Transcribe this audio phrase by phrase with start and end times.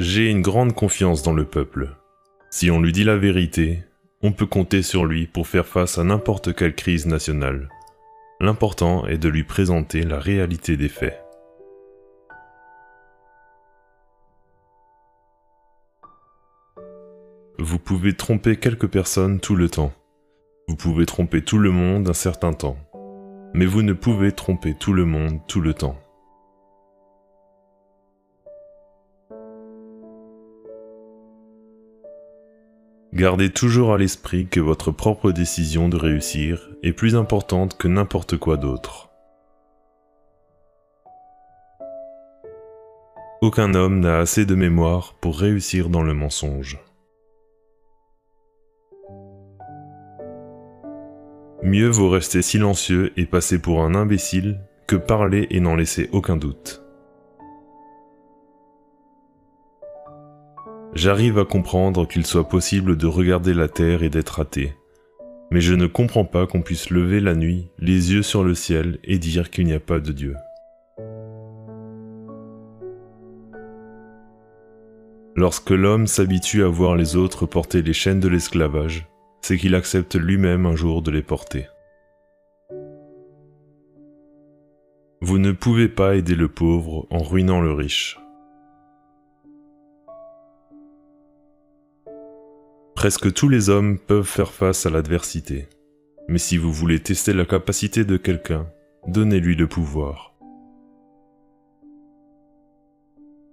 [0.00, 1.96] J'ai une grande confiance dans le peuple.
[2.50, 3.82] Si on lui dit la vérité,
[4.22, 7.68] on peut compter sur lui pour faire face à n'importe quelle crise nationale.
[8.38, 11.20] L'important est de lui présenter la réalité des faits.
[17.58, 19.92] Vous pouvez tromper quelques personnes tout le temps.
[20.68, 22.78] Vous pouvez tromper tout le monde un certain temps.
[23.52, 25.98] Mais vous ne pouvez tromper tout le monde tout le temps.
[33.18, 38.36] Gardez toujours à l'esprit que votre propre décision de réussir est plus importante que n'importe
[38.36, 39.10] quoi d'autre.
[43.42, 46.78] Aucun homme n'a assez de mémoire pour réussir dans le mensonge.
[51.64, 56.36] Mieux vaut rester silencieux et passer pour un imbécile que parler et n'en laisser aucun
[56.36, 56.87] doute.
[60.94, 64.74] J'arrive à comprendre qu'il soit possible de regarder la terre et d'être athée,
[65.50, 68.98] mais je ne comprends pas qu'on puisse lever la nuit, les yeux sur le ciel
[69.04, 70.34] et dire qu'il n'y a pas de Dieu.
[75.36, 79.06] Lorsque l'homme s'habitue à voir les autres porter les chaînes de l'esclavage,
[79.40, 81.68] c'est qu'il accepte lui-même un jour de les porter.
[85.20, 88.18] Vous ne pouvez pas aider le pauvre en ruinant le riche.
[92.98, 95.68] Presque tous les hommes peuvent faire face à l'adversité.
[96.26, 98.66] Mais si vous voulez tester la capacité de quelqu'un,
[99.06, 100.34] donnez-lui le pouvoir.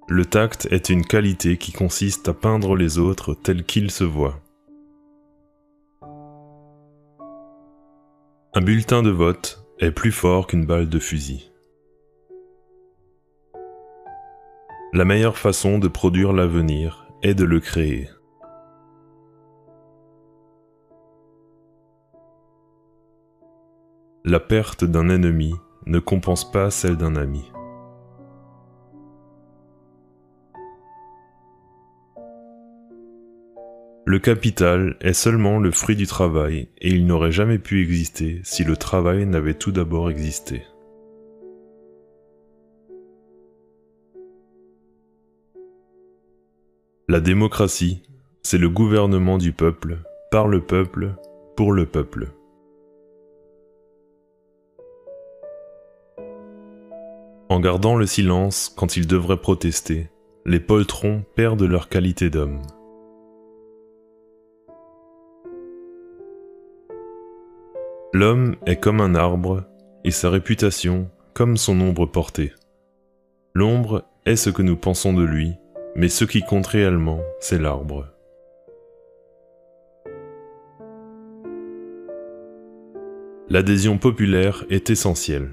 [0.07, 4.41] Le tact est une qualité qui consiste à peindre les autres tels qu'ils se voient.
[8.55, 11.51] Un bulletin de vote est plus fort qu'une balle de fusil.
[14.91, 18.09] La meilleure façon de produire l'avenir est de le créer.
[24.27, 25.53] La perte d'un ennemi
[25.85, 27.51] ne compense pas celle d'un ami.
[34.07, 38.63] Le capital est seulement le fruit du travail et il n'aurait jamais pu exister si
[38.63, 40.63] le travail n'avait tout d'abord existé.
[47.07, 48.01] La démocratie,
[48.41, 49.99] c'est le gouvernement du peuple,
[50.31, 51.13] par le peuple,
[51.55, 52.31] pour le peuple.
[57.47, 60.09] En gardant le silence quand ils devraient protester,
[60.45, 62.61] les poltrons perdent leur qualité d'homme.
[68.13, 69.63] L'homme est comme un arbre,
[70.03, 72.53] et sa réputation comme son ombre portée.
[73.53, 75.53] L'ombre est ce que nous pensons de lui,
[75.95, 78.07] mais ce qui compte réellement, c'est l'arbre.
[83.49, 85.51] L'adhésion populaire est essentielle.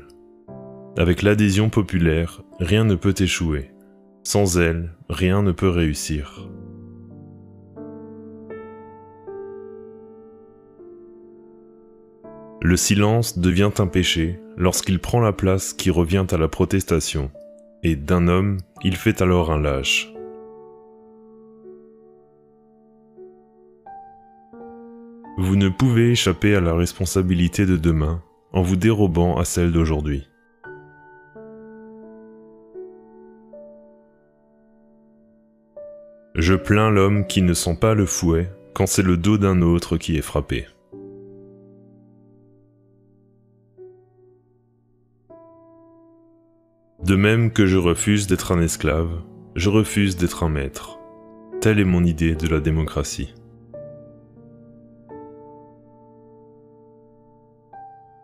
[0.99, 3.71] Avec l'adhésion populaire, rien ne peut échouer.
[4.25, 6.51] Sans elle, rien ne peut réussir.
[12.61, 17.31] Le silence devient un péché lorsqu'il prend la place qui revient à la protestation,
[17.83, 20.13] et d'un homme, il fait alors un lâche.
[25.39, 30.29] Vous ne pouvez échapper à la responsabilité de demain en vous dérobant à celle d'aujourd'hui.
[36.43, 39.97] Je plains l'homme qui ne sent pas le fouet quand c'est le dos d'un autre
[39.97, 40.67] qui est frappé.
[47.05, 49.23] De même que je refuse d'être un esclave,
[49.55, 50.99] je refuse d'être un maître.
[51.61, 53.33] Telle est mon idée de la démocratie.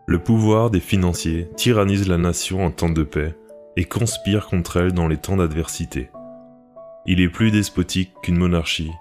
[0.07, 3.33] Le pouvoir des financiers tyrannise la nation en temps de paix
[3.77, 6.09] et conspire contre elle dans les temps d'adversité.
[7.11, 8.91] Il est plus despotique qu'une monarchie,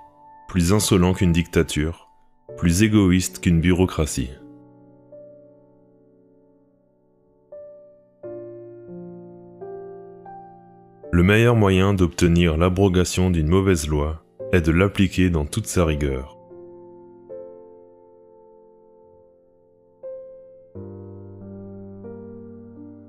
[0.49, 2.09] plus insolent qu'une dictature,
[2.57, 4.31] plus égoïste qu'une bureaucratie.
[11.13, 16.39] Le meilleur moyen d'obtenir l'abrogation d'une mauvaise loi est de l'appliquer dans toute sa rigueur.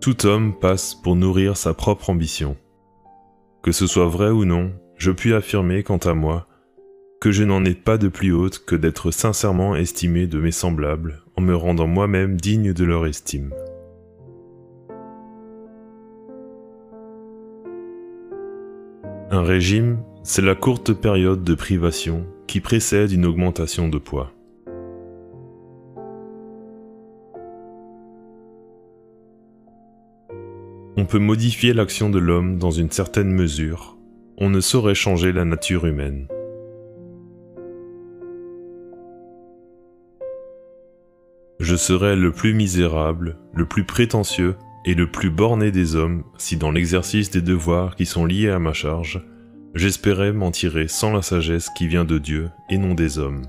[0.02, 2.58] Tout homme passe pour nourrir sa propre ambition.
[3.64, 6.46] Que ce soit vrai ou non, je puis affirmer quant à moi
[7.22, 11.24] que je n'en ai pas de plus haute que d'être sincèrement estimé de mes semblables
[11.36, 13.54] en me rendant moi-même digne de leur estime.
[19.32, 24.34] Un régime, c'est la courte période de privation qui précède une augmentation de poids.
[30.98, 33.99] On peut modifier l'action de l'homme dans une certaine mesure,
[34.42, 36.28] on ne saurait changer la nature humaine.
[41.60, 44.56] Je serais le plus misérable, le plus prétentieux
[44.86, 48.60] et le plus borné des hommes si dans l'exercice des devoirs qui sont liés à
[48.60, 49.22] ma charge,
[49.76, 53.44] j'espérais m'en tirer sans la sagesse qui vient de Dieu et non des hommes.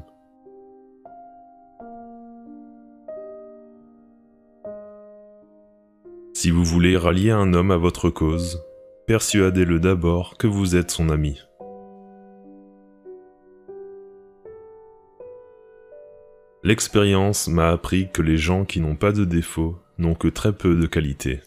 [6.35, 8.61] Si vous voulez rallier un homme à votre cause,
[9.11, 11.41] persuadez-le d'abord que vous êtes son ami.
[16.63, 20.77] L'expérience m'a appris que les gens qui n'ont pas de défauts n'ont que très peu
[20.77, 21.41] de qualités.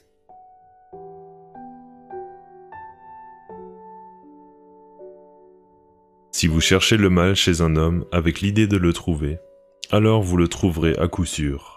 [6.34, 9.38] Si vous cherchez le mal chez un homme avec l'idée de le trouver,
[9.90, 11.73] alors vous le trouverez à coup sûr.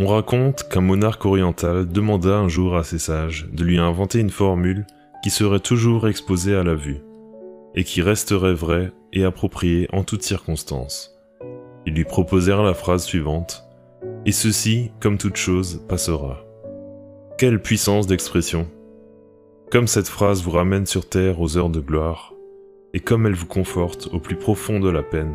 [0.00, 4.30] On raconte qu'un monarque oriental demanda un jour à ses sages de lui inventer une
[4.30, 4.86] formule
[5.24, 7.00] qui serait toujours exposée à la vue
[7.74, 11.18] et qui resterait vrai et approprié en toutes circonstances.
[11.84, 13.64] Ils lui proposèrent la phrase suivante
[14.24, 16.44] Et ceci, comme toute chose, passera.
[17.36, 18.68] Quelle puissance d'expression
[19.72, 22.34] Comme cette phrase vous ramène sur terre aux heures de gloire,
[22.94, 25.34] et comme elle vous conforte au plus profond de la peine.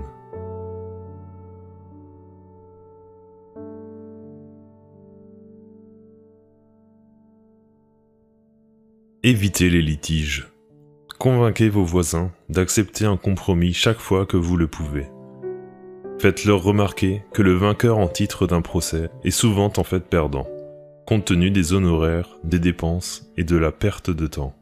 [9.26, 10.50] Évitez les litiges.
[11.18, 15.08] Convainquez vos voisins d'accepter un compromis chaque fois que vous le pouvez.
[16.20, 20.46] Faites-leur remarquer que le vainqueur en titre d'un procès est souvent en fait perdant,
[21.08, 24.58] compte tenu des honoraires, des dépenses et de la perte de temps.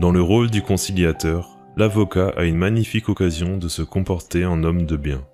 [0.00, 4.84] Dans le rôle du conciliateur, l'avocat a une magnifique occasion de se comporter en homme
[4.84, 5.24] de bien.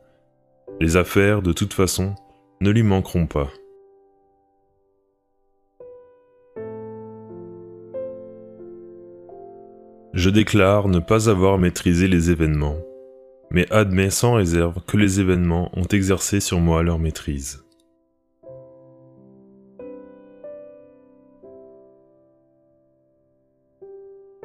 [0.79, 2.15] Les affaires, de toute façon,
[2.61, 3.49] ne lui manqueront pas.
[10.17, 12.79] Je déclare ne pas avoir maîtrisé les événements,
[13.51, 17.63] mais admets sans réserve que les événements ont exercé sur moi leur maîtrise.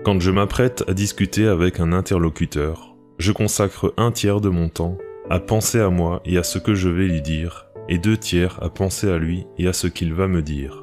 [0.03, 4.97] Quand je m'apprête à discuter avec un interlocuteur, je consacre un tiers de mon temps
[5.29, 8.61] à penser à moi et à ce que je vais lui dire, et deux tiers
[8.61, 10.80] à penser à lui et à ce qu'il va me dire.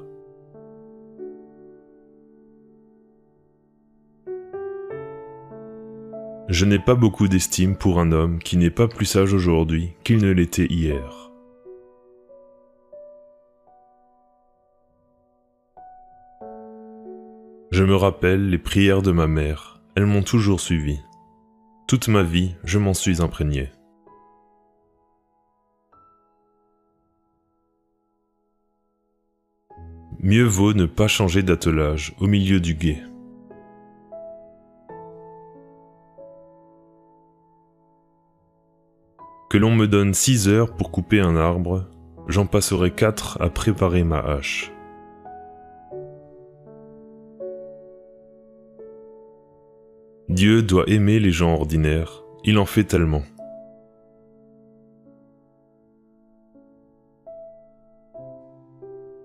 [6.59, 10.19] Je n'ai pas beaucoup d'estime pour un homme qui n'est pas plus sage aujourd'hui qu'il
[10.19, 11.31] ne l'était hier.
[17.71, 20.99] Je me rappelle les prières de ma mère, elles m'ont toujours suivi.
[21.87, 23.71] Toute ma vie, je m'en suis imprégné.
[30.19, 33.08] Mieux vaut ne pas changer d'attelage au milieu du guet.
[39.59, 41.85] Que l'on me donne 6 heures pour couper un arbre,
[42.29, 44.71] j'en passerai 4 à préparer ma hache.
[50.29, 53.25] Dieu doit aimer les gens ordinaires, il en fait tellement.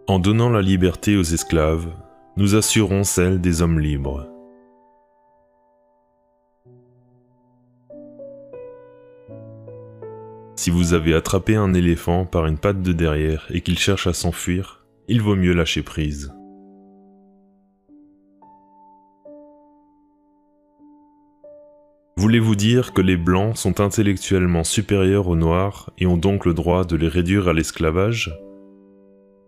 [0.07, 1.93] En donnant la liberté aux esclaves,
[2.37, 4.32] nous assurons celle des hommes libres.
[10.55, 14.13] Si vous avez attrapé un éléphant par une patte de derrière et qu'il cherche à
[14.13, 16.31] s'enfuir, il vaut mieux lâcher prise.
[22.15, 26.85] Voulez-vous dire que les blancs sont intellectuellement supérieurs aux noirs et ont donc le droit
[26.85, 28.31] de les réduire à l'esclavage?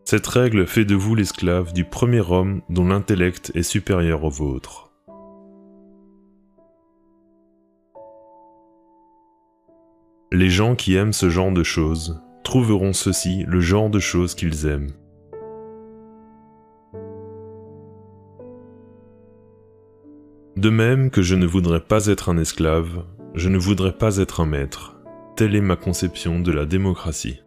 [0.03, 4.84] Cette règle fait de vous l'esclave du premier homme dont l'intellect est supérieur au vôtre.
[10.31, 14.65] Les gens qui aiment ce genre de choses trouveront ceci le genre de choses qu'ils
[14.65, 14.91] aiment.
[20.55, 23.05] De même que je ne voudrais pas être un esclave,
[23.35, 24.95] je ne voudrais pas être un maître.
[25.35, 27.41] Telle est ma conception de la démocratie.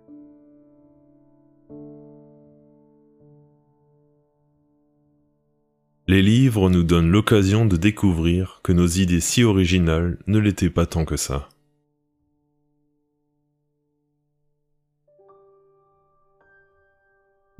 [6.06, 10.86] Les livres nous donnent l'occasion de découvrir que nos idées si originales ne l'étaient pas
[10.86, 11.48] tant que ça.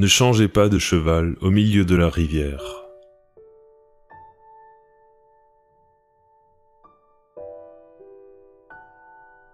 [0.01, 2.63] Ne changez pas de cheval au milieu de la rivière.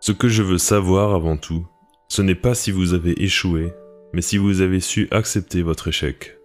[0.00, 1.66] Ce que je veux savoir avant tout,
[2.08, 3.72] ce n'est pas si vous avez échoué,
[4.12, 6.36] mais si vous avez su accepter votre échec.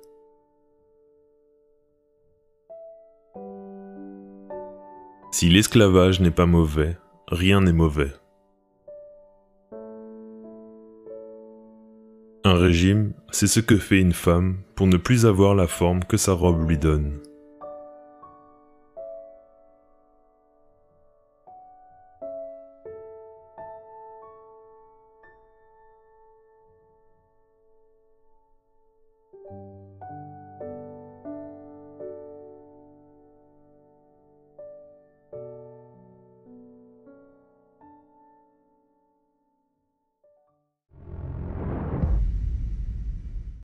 [5.34, 6.96] Si l'esclavage n'est pas mauvais,
[7.28, 8.14] rien n'est mauvais.
[12.46, 16.16] Un régime, c'est ce que fait une femme pour ne plus avoir la forme que
[16.16, 17.20] sa robe lui donne.